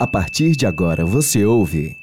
[0.00, 1.96] A partir de agora você ouve.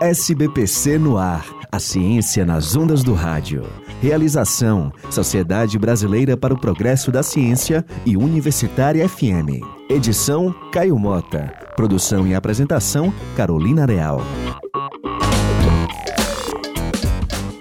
[0.00, 1.44] SBPC no ar.
[1.70, 3.66] A ciência nas ondas do rádio.
[4.00, 9.60] Realização: Sociedade Brasileira para o Progresso da Ciência e Universitária FM.
[9.90, 11.52] Edição: Caio Mota.
[11.76, 14.22] Produção e apresentação: Carolina Real.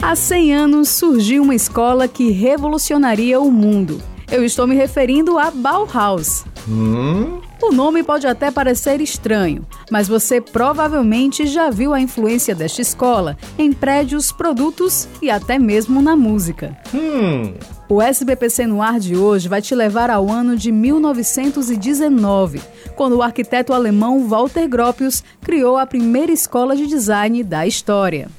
[0.01, 4.01] Há 100 anos surgiu uma escola que revolucionaria o mundo.
[4.31, 6.45] Eu estou me referindo a Bauhaus.
[6.65, 7.48] Hum?
[7.61, 13.37] O nome pode até parecer estranho, mas você provavelmente já viu a influência desta escola
[13.57, 16.77] em prédios, produtos e até mesmo na música.
[16.93, 17.53] Hum.
[17.89, 22.61] O SBPC no ar de hoje vai te levar ao ano de 1919,
[22.95, 28.29] quando o arquiteto alemão Walter Gropius criou a primeira escola de design da história.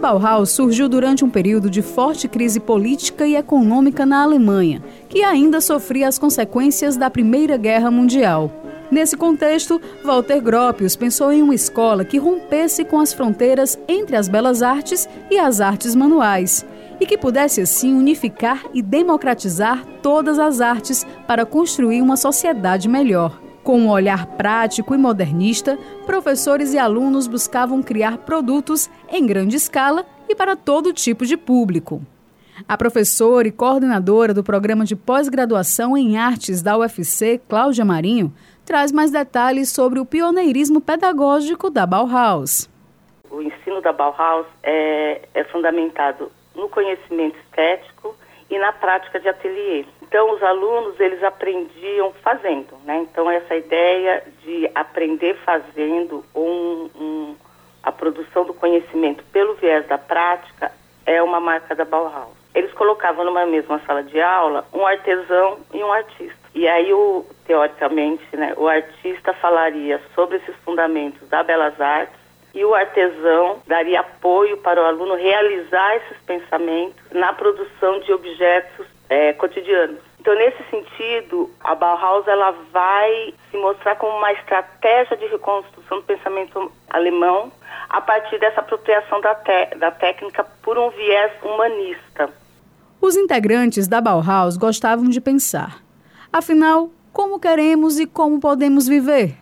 [0.00, 5.60] Bauhaus surgiu durante um período de forte crise política e econômica na Alemanha, que ainda
[5.60, 8.50] sofria as consequências da Primeira Guerra Mundial.
[8.90, 14.26] Nesse contexto, Walter Gropius pensou em uma escola que rompesse com as fronteiras entre as
[14.26, 16.64] belas artes e as artes manuais,
[16.98, 23.38] e que pudesse assim unificar e democratizar todas as artes para construir uma sociedade melhor.
[23.62, 30.06] Com um olhar prático e modernista, professores e alunos buscavam criar produtos em grande escala
[30.28, 32.00] e para todo tipo de público.
[32.68, 38.32] A professora e coordenadora do programa de pós-graduação em artes da UFC, Cláudia Marinho,
[38.64, 42.68] traz mais detalhes sobre o pioneirismo pedagógico da Bauhaus.
[43.30, 48.14] O ensino da Bauhaus é, é fundamentado no conhecimento estético
[48.50, 49.84] e na prática de ateliê.
[50.10, 52.98] Então, os alunos, eles aprendiam fazendo, né?
[52.98, 57.36] Então, essa ideia de aprender fazendo um, um,
[57.80, 60.72] a produção do conhecimento pelo viés da prática
[61.06, 62.34] é uma marca da Bauhaus.
[62.52, 66.40] Eles colocavam numa mesma sala de aula um artesão e um artista.
[66.56, 72.18] E aí, o, teoricamente, né, o artista falaria sobre esses fundamentos da belas artes
[72.52, 78.88] e o artesão daria apoio para o aluno realizar esses pensamentos na produção de objetos
[79.08, 80.09] é, cotidianos.
[80.20, 86.04] Então, nesse sentido, a Bauhaus ela vai se mostrar como uma estratégia de reconstrução do
[86.04, 87.50] pensamento alemão
[87.88, 89.32] a partir dessa apropriação da,
[89.78, 92.28] da técnica por um viés humanista.
[93.00, 95.78] Os integrantes da Bauhaus gostavam de pensar.
[96.30, 99.36] Afinal, como queremos e como podemos viver?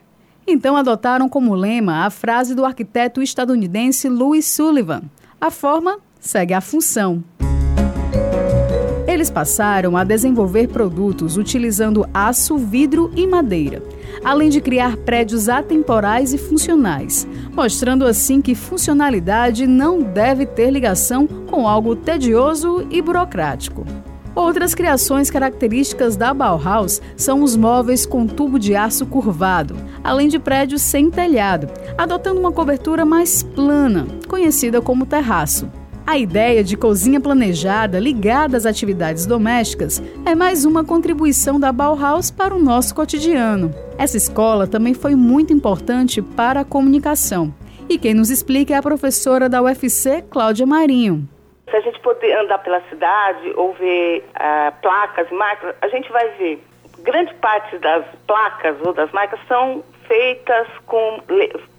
[0.47, 5.03] Então adotaram como lema a frase do arquiteto estadunidense Louis Sullivan:
[5.41, 7.25] A forma segue a função.
[9.19, 13.83] Eles passaram a desenvolver produtos utilizando aço, vidro e madeira,
[14.23, 21.27] além de criar prédios atemporais e funcionais, mostrando assim que funcionalidade não deve ter ligação
[21.27, 23.85] com algo tedioso e burocrático.
[24.37, 29.75] Outras criações características da Bauhaus são os móveis com tubo de aço curvado,
[30.05, 31.69] além de prédios sem telhado,
[31.99, 35.69] adotando uma cobertura mais plana, conhecida como terraço.
[36.09, 42.31] A ideia de cozinha planejada ligada às atividades domésticas é mais uma contribuição da Bauhaus
[42.31, 43.71] para o nosso cotidiano.
[43.99, 47.53] Essa escola também foi muito importante para a comunicação.
[47.91, 51.29] E quem nos explica é a professora da UFC, Cláudia Marinho.
[51.69, 56.27] Se a gente poder andar pela cidade ou ver uh, placas, marcas, a gente vai
[56.39, 56.65] ver
[57.01, 61.21] grande parte das placas ou das marcas são feitas com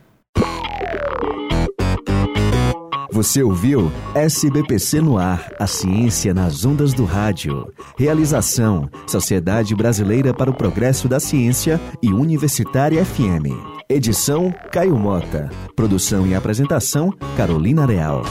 [3.17, 7.73] Você ouviu SBPC no ar, a ciência nas ondas do rádio.
[7.97, 13.57] Realização: Sociedade Brasileira para o Progresso da Ciência e Universitária FM.
[13.89, 15.49] Edição: Caio Mota.
[15.75, 18.21] Produção e apresentação: Carolina Real.